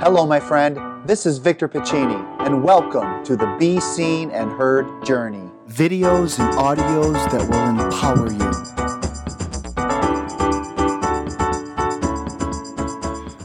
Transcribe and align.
Hello, 0.00 0.24
my 0.24 0.38
friend. 0.38 0.78
This 1.04 1.26
is 1.26 1.38
Victor 1.38 1.68
Pacini, 1.68 2.24
and 2.46 2.62
welcome 2.62 3.24
to 3.24 3.34
the 3.34 3.56
Be 3.58 3.80
Seen 3.80 4.30
and 4.30 4.52
Heard 4.52 4.86
Journey. 5.04 5.50
Videos 5.68 6.38
and 6.38 6.56
audios 6.56 7.14
that 7.32 7.42
will 7.50 7.68
empower 7.84 8.30
you. 8.30 8.48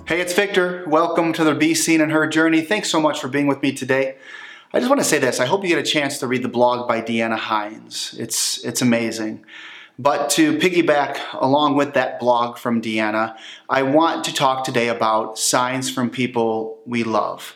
Hey, 0.06 0.22
it's 0.22 0.34
Victor. 0.34 0.86
Welcome 0.88 1.34
to 1.34 1.44
the 1.44 1.56
Be 1.56 1.74
Seen 1.74 2.02
and 2.02 2.12
Heard 2.12 2.32
Journey. 2.32 2.62
Thanks 2.62 2.92
so 2.92 3.02
much 3.02 3.20
for 3.20 3.28
being 3.28 3.48
with 3.48 3.64
me 3.64 3.72
today. 3.72 4.18
I 4.72 4.78
just 4.78 4.90
want 4.90 5.02
to 5.02 5.08
say 5.08 5.18
this. 5.18 5.40
I 5.40 5.48
hope 5.48 5.64
you 5.64 5.70
get 5.70 5.80
a 5.80 5.84
chance 5.84 6.20
to 6.20 6.28
read 6.28 6.44
the 6.44 6.50
blog 6.50 6.88
by 6.88 7.02
Deanna 7.02 7.40
Hines. 7.40 8.16
It's, 8.20 8.64
it's 8.64 8.84
amazing. 8.84 9.44
But 10.00 10.30
to 10.32 10.58
piggyback 10.58 11.20
along 11.34 11.76
with 11.76 11.94
that 11.94 12.20
blog 12.20 12.58
from 12.58 12.82
Deanna, 12.82 13.38
I 13.70 13.84
want 13.84 14.24
to 14.26 14.34
talk 14.34 14.64
today 14.64 14.88
about 14.88 15.38
signs 15.38 15.92
from 15.92 16.10
people 16.10 16.80
we 16.86 17.04
love. 17.04 17.56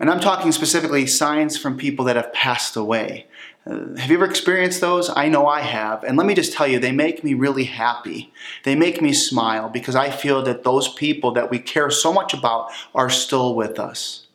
And 0.00 0.10
I'm 0.10 0.20
talking 0.20 0.50
specifically 0.50 1.06
signs 1.06 1.56
from 1.56 1.76
people 1.76 2.06
that 2.06 2.16
have 2.16 2.32
passed 2.32 2.74
away. 2.74 3.26
Uh, 3.66 3.94
have 3.96 4.10
you 4.10 4.16
ever 4.16 4.24
experienced 4.24 4.80
those? 4.80 5.10
I 5.14 5.28
know 5.28 5.46
I 5.46 5.60
have. 5.60 6.04
And 6.04 6.16
let 6.16 6.26
me 6.26 6.34
just 6.34 6.52
tell 6.52 6.66
you, 6.66 6.78
they 6.78 6.92
make 6.92 7.22
me 7.22 7.34
really 7.34 7.64
happy. 7.64 8.32
They 8.64 8.74
make 8.74 9.00
me 9.00 9.12
smile 9.12 9.68
because 9.68 9.94
I 9.94 10.10
feel 10.10 10.42
that 10.42 10.64
those 10.64 10.92
people 10.92 11.32
that 11.32 11.50
we 11.50 11.58
care 11.58 11.90
so 11.90 12.12
much 12.12 12.34
about 12.34 12.70
are 12.94 13.08
still 13.08 13.54
with 13.54 13.78
us. 13.78 14.26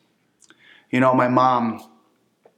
You 0.90 1.00
know, 1.00 1.14
my 1.14 1.28
mom 1.28 1.84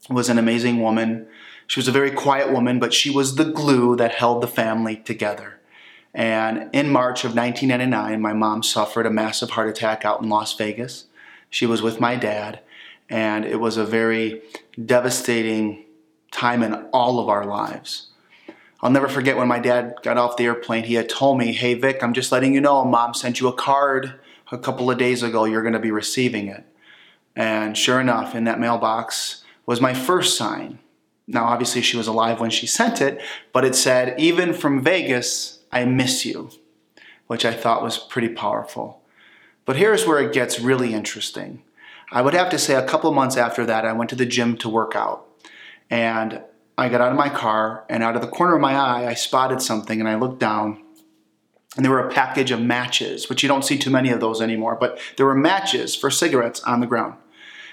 was 0.08 0.28
an 0.28 0.38
amazing 0.38 0.80
woman. 0.80 1.28
She 1.66 1.80
was 1.80 1.88
a 1.88 1.92
very 1.92 2.10
quiet 2.10 2.52
woman, 2.52 2.78
but 2.78 2.94
she 2.94 3.10
was 3.10 3.36
the 3.36 3.44
glue 3.44 3.96
that 3.96 4.12
held 4.12 4.42
the 4.42 4.48
family 4.48 4.96
together. 4.96 5.60
And 6.14 6.68
in 6.72 6.90
March 6.90 7.24
of 7.24 7.34
1999, 7.34 8.20
my 8.20 8.32
mom 8.32 8.62
suffered 8.62 9.06
a 9.06 9.10
massive 9.10 9.50
heart 9.50 9.68
attack 9.68 10.04
out 10.04 10.22
in 10.22 10.28
Las 10.28 10.54
Vegas. 10.56 11.06
She 11.48 11.64
was 11.64 11.80
with 11.80 12.00
my 12.00 12.16
dad, 12.16 12.60
and 13.08 13.44
it 13.44 13.60
was 13.60 13.76
a 13.76 13.84
very 13.84 14.42
devastating 14.84 15.84
time 16.30 16.62
in 16.62 16.74
all 16.92 17.18
of 17.18 17.28
our 17.28 17.44
lives. 17.44 18.08
I'll 18.82 18.90
never 18.90 19.08
forget 19.08 19.36
when 19.36 19.48
my 19.48 19.60
dad 19.60 19.94
got 20.02 20.18
off 20.18 20.36
the 20.36 20.44
airplane, 20.44 20.84
he 20.84 20.94
had 20.94 21.08
told 21.08 21.38
me, 21.38 21.52
Hey, 21.52 21.74
Vic, 21.74 22.02
I'm 22.02 22.12
just 22.12 22.32
letting 22.32 22.52
you 22.52 22.60
know, 22.60 22.84
mom 22.84 23.14
sent 23.14 23.40
you 23.40 23.48
a 23.48 23.52
card 23.52 24.14
a 24.50 24.58
couple 24.58 24.90
of 24.90 24.98
days 24.98 25.22
ago. 25.22 25.44
You're 25.44 25.62
going 25.62 25.72
to 25.72 25.78
be 25.78 25.92
receiving 25.92 26.48
it. 26.48 26.64
And 27.36 27.78
sure 27.78 28.00
enough, 28.00 28.34
in 28.34 28.44
that 28.44 28.60
mailbox 28.60 29.44
was 29.64 29.80
my 29.80 29.94
first 29.94 30.36
sign 30.36 30.78
now, 31.26 31.44
obviously, 31.44 31.82
she 31.82 31.96
was 31.96 32.08
alive 32.08 32.40
when 32.40 32.50
she 32.50 32.66
sent 32.66 33.00
it, 33.00 33.20
but 33.52 33.64
it 33.64 33.74
said, 33.74 34.18
Even 34.18 34.52
from 34.52 34.82
Vegas, 34.82 35.60
I 35.70 35.84
miss 35.84 36.24
you, 36.24 36.50
which 37.26 37.44
I 37.44 37.52
thought 37.52 37.82
was 37.82 37.98
pretty 37.98 38.28
powerful. 38.28 39.02
But 39.64 39.76
here's 39.76 40.06
where 40.06 40.18
it 40.18 40.32
gets 40.32 40.58
really 40.58 40.92
interesting. 40.92 41.62
I 42.10 42.22
would 42.22 42.34
have 42.34 42.50
to 42.50 42.58
say, 42.58 42.74
a 42.74 42.86
couple 42.86 43.12
months 43.12 43.36
after 43.36 43.64
that, 43.66 43.84
I 43.84 43.92
went 43.92 44.10
to 44.10 44.16
the 44.16 44.26
gym 44.26 44.56
to 44.58 44.68
work 44.68 44.96
out. 44.96 45.26
And 45.88 46.42
I 46.76 46.88
got 46.88 47.00
out 47.00 47.12
of 47.12 47.18
my 47.18 47.28
car, 47.28 47.84
and 47.88 48.02
out 48.02 48.16
of 48.16 48.22
the 48.22 48.28
corner 48.28 48.56
of 48.56 48.60
my 48.60 48.74
eye, 48.74 49.06
I 49.06 49.14
spotted 49.14 49.62
something, 49.62 50.00
and 50.00 50.08
I 50.08 50.16
looked 50.16 50.40
down, 50.40 50.82
and 51.76 51.84
there 51.84 51.92
were 51.92 52.06
a 52.06 52.12
package 52.12 52.50
of 52.50 52.60
matches, 52.60 53.28
which 53.28 53.42
you 53.42 53.48
don't 53.48 53.64
see 53.64 53.78
too 53.78 53.90
many 53.90 54.10
of 54.10 54.20
those 54.20 54.42
anymore, 54.42 54.76
but 54.78 54.98
there 55.16 55.26
were 55.26 55.34
matches 55.34 55.94
for 55.94 56.10
cigarettes 56.10 56.60
on 56.64 56.80
the 56.80 56.86
ground. 56.86 57.14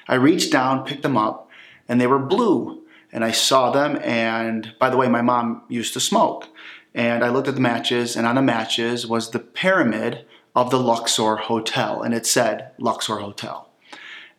I 0.08 0.16
reached 0.16 0.52
down, 0.52 0.86
picked 0.86 1.04
them 1.04 1.18
up, 1.18 1.50
and 1.88 2.00
they 2.00 2.08
were 2.08 2.20
blue 2.20 2.84
and 3.12 3.24
I 3.24 3.32
saw 3.32 3.72
them. 3.72 4.00
And 4.04 4.74
by 4.80 4.90
the 4.90 4.98
way, 4.98 5.08
my 5.08 5.22
mom 5.22 5.64
used 5.68 5.94
to 5.94 6.00
smoke. 6.00 6.48
And 6.94 7.24
I 7.24 7.30
looked 7.30 7.48
at 7.48 7.56
the 7.56 7.62
matches, 7.62 8.16
and 8.16 8.26
on 8.26 8.36
the 8.36 8.42
matches 8.42 9.06
was 9.06 9.30
the 9.30 9.40
pyramid 9.40 10.26
of 10.56 10.72
the 10.72 10.80
Luxor 10.80 11.36
Hotel, 11.36 12.02
and 12.02 12.14
it 12.14 12.26
said 12.26 12.72
Luxor 12.80 13.18
Hotel. 13.18 13.70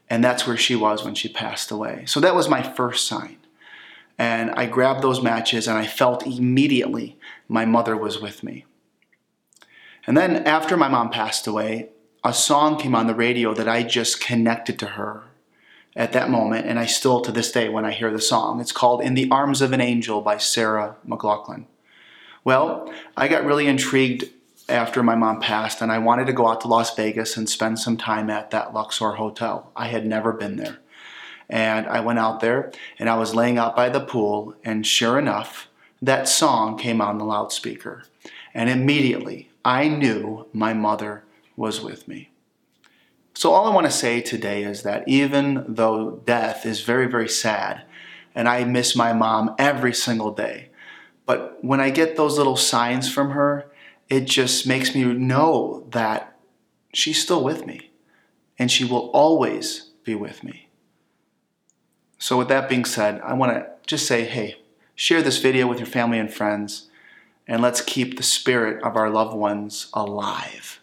And 0.08 0.24
that's 0.24 0.46
where 0.46 0.56
she 0.56 0.74
was 0.74 1.04
when 1.04 1.14
she 1.14 1.28
passed 1.28 1.70
away. 1.70 2.04
So 2.06 2.18
that 2.20 2.34
was 2.34 2.48
my 2.48 2.62
first 2.62 3.06
sign. 3.06 3.36
And 4.18 4.50
I 4.50 4.66
grabbed 4.66 5.02
those 5.02 5.22
matches, 5.22 5.68
and 5.68 5.78
I 5.78 5.86
felt 5.86 6.26
immediately 6.26 7.18
my 7.48 7.64
mother 7.64 7.96
was 7.96 8.20
with 8.20 8.42
me. 8.42 8.66
And 10.06 10.16
then 10.16 10.44
after 10.44 10.76
my 10.76 10.88
mom 10.88 11.10
passed 11.10 11.46
away, 11.46 11.90
a 12.24 12.34
song 12.34 12.78
came 12.78 12.94
on 12.94 13.06
the 13.06 13.14
radio 13.14 13.54
that 13.54 13.68
I 13.68 13.84
just 13.84 14.20
connected 14.20 14.78
to 14.80 14.86
her 14.86 15.29
at 16.00 16.12
that 16.14 16.30
moment, 16.30 16.66
and 16.66 16.78
I 16.78 16.86
still 16.86 17.20
to 17.20 17.30
this 17.30 17.52
day 17.52 17.68
when 17.68 17.84
I 17.84 17.90
hear 17.90 18.10
the 18.10 18.22
song. 18.22 18.58
It's 18.58 18.72
called 18.72 19.02
In 19.02 19.12
the 19.12 19.30
Arms 19.30 19.60
of 19.60 19.74
an 19.74 19.82
Angel 19.82 20.22
by 20.22 20.38
Sarah 20.38 20.96
McLachlan. 21.06 21.66
Well, 22.42 22.90
I 23.18 23.28
got 23.28 23.44
really 23.44 23.66
intrigued 23.66 24.30
after 24.66 25.02
my 25.02 25.14
mom 25.14 25.42
passed, 25.42 25.82
and 25.82 25.92
I 25.92 25.98
wanted 25.98 26.26
to 26.28 26.32
go 26.32 26.48
out 26.48 26.62
to 26.62 26.68
Las 26.68 26.96
Vegas 26.96 27.36
and 27.36 27.46
spend 27.46 27.80
some 27.80 27.98
time 27.98 28.30
at 28.30 28.50
that 28.50 28.72
Luxor 28.72 29.16
Hotel. 29.16 29.70
I 29.76 29.88
had 29.88 30.06
never 30.06 30.32
been 30.32 30.56
there. 30.56 30.78
And 31.50 31.86
I 31.86 32.00
went 32.00 32.18
out 32.18 32.40
there, 32.40 32.72
and 32.98 33.10
I 33.10 33.18
was 33.18 33.34
laying 33.34 33.58
out 33.58 33.76
by 33.76 33.90
the 33.90 34.00
pool, 34.00 34.54
and 34.64 34.86
sure 34.86 35.18
enough, 35.18 35.68
that 36.00 36.28
song 36.28 36.78
came 36.78 37.02
on 37.02 37.18
the 37.18 37.26
loudspeaker. 37.26 38.04
And 38.54 38.70
immediately, 38.70 39.50
I 39.66 39.88
knew 39.88 40.46
my 40.54 40.72
mother 40.72 41.24
was 41.58 41.82
with 41.82 42.08
me. 42.08 42.29
So, 43.34 43.52
all 43.52 43.66
I 43.66 43.74
want 43.74 43.86
to 43.86 43.92
say 43.92 44.20
today 44.20 44.64
is 44.64 44.82
that 44.82 45.08
even 45.08 45.64
though 45.68 46.20
death 46.24 46.66
is 46.66 46.82
very, 46.82 47.06
very 47.06 47.28
sad, 47.28 47.82
and 48.34 48.48
I 48.48 48.64
miss 48.64 48.94
my 48.94 49.12
mom 49.12 49.54
every 49.58 49.94
single 49.94 50.32
day, 50.32 50.70
but 51.26 51.58
when 51.62 51.80
I 51.80 51.90
get 51.90 52.16
those 52.16 52.36
little 52.36 52.56
signs 52.56 53.10
from 53.10 53.30
her, 53.30 53.70
it 54.08 54.24
just 54.24 54.66
makes 54.66 54.94
me 54.94 55.04
know 55.04 55.86
that 55.90 56.36
she's 56.92 57.22
still 57.22 57.44
with 57.44 57.66
me 57.66 57.90
and 58.58 58.70
she 58.70 58.84
will 58.84 59.10
always 59.12 59.90
be 60.04 60.14
with 60.14 60.44
me. 60.44 60.68
So, 62.18 62.36
with 62.36 62.48
that 62.48 62.68
being 62.68 62.84
said, 62.84 63.20
I 63.22 63.32
want 63.32 63.52
to 63.52 63.66
just 63.86 64.06
say 64.06 64.24
hey, 64.24 64.56
share 64.94 65.22
this 65.22 65.38
video 65.38 65.66
with 65.66 65.78
your 65.78 65.86
family 65.86 66.18
and 66.18 66.32
friends, 66.32 66.88
and 67.46 67.62
let's 67.62 67.80
keep 67.80 68.16
the 68.16 68.22
spirit 68.22 68.82
of 68.82 68.96
our 68.96 69.08
loved 69.08 69.34
ones 69.34 69.88
alive. 69.94 70.80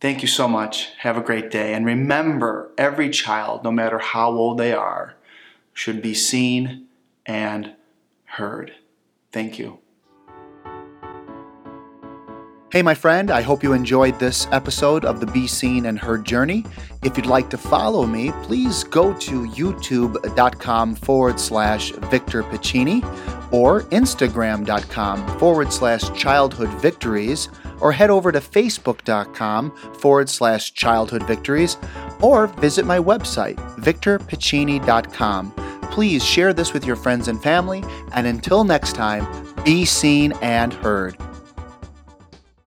Thank 0.00 0.22
you 0.22 0.28
so 0.28 0.46
much. 0.46 0.92
Have 0.98 1.16
a 1.16 1.20
great 1.20 1.50
day. 1.50 1.74
And 1.74 1.84
remember, 1.84 2.70
every 2.78 3.10
child, 3.10 3.64
no 3.64 3.72
matter 3.72 3.98
how 3.98 4.30
old 4.30 4.58
they 4.58 4.72
are, 4.72 5.16
should 5.72 6.00
be 6.00 6.14
seen 6.14 6.86
and 7.26 7.74
heard. 8.24 8.74
Thank 9.32 9.58
you. 9.58 9.78
Hey, 12.70 12.82
my 12.82 12.94
friend, 12.94 13.30
I 13.30 13.40
hope 13.40 13.62
you 13.62 13.72
enjoyed 13.72 14.18
this 14.18 14.46
episode 14.52 15.06
of 15.06 15.20
the 15.20 15.26
Be 15.26 15.46
Seen 15.46 15.86
and 15.86 15.98
Heard 15.98 16.26
Journey. 16.26 16.66
If 17.02 17.16
you'd 17.16 17.24
like 17.24 17.48
to 17.48 17.56
follow 17.56 18.04
me, 18.04 18.30
please 18.42 18.84
go 18.84 19.14
to 19.14 19.46
youtube.com 19.46 20.94
forward 20.96 21.40
slash 21.40 21.92
Victor 21.92 22.42
Pacini 22.42 23.02
or 23.54 23.84
instagram.com 23.84 25.38
forward 25.38 25.72
slash 25.72 26.10
childhood 26.12 26.68
victories 26.80 27.48
or 27.80 27.92
head 27.92 28.10
over 28.10 28.32
to 28.32 28.40
facebook.com 28.40 29.70
forward 29.94 30.28
slash 30.28 30.72
childhood 30.74 31.22
victories 31.24 31.76
or 32.20 32.46
visit 32.46 32.84
my 32.84 32.98
website, 32.98 33.56
victorpacini.com. 33.78 35.52
Please 35.90 36.24
share 36.24 36.52
this 36.52 36.72
with 36.72 36.84
your 36.84 36.96
friends 36.96 37.28
and 37.28 37.42
family, 37.42 37.82
and 38.12 38.26
until 38.26 38.64
next 38.64 38.94
time, 38.94 39.26
be 39.64 39.84
seen 39.84 40.32
and 40.42 40.72
heard. 40.72 41.16